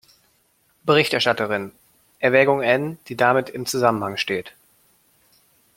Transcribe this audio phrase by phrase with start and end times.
[0.83, 1.73] Berichterstatterin.
[2.17, 4.55] Erwägung N, die damit im Zusammenhang steht.